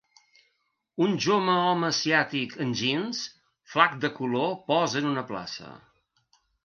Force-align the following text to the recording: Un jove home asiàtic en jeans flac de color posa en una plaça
Un 1.07 1.11
jove 1.25 1.57
home 1.65 1.85
asiàtic 1.93 2.55
en 2.65 2.71
jeans 2.81 3.21
flac 3.75 3.95
de 4.07 4.11
color 4.19 4.51
posa 4.71 5.01
en 5.03 5.11
una 5.11 5.25
plaça 5.33 5.71